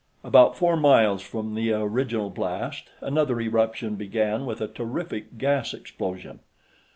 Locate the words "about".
0.23-0.57